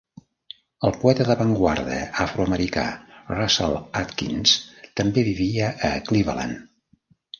El 0.87 0.93
poeta 1.01 1.25
d'avantguarda 1.27 1.97
afroamericà 2.25 2.85
Russell 3.35 3.77
Atkins 4.03 4.57
també 5.01 5.27
vivia 5.29 5.69
a 5.91 5.93
Cleveland. 6.09 6.65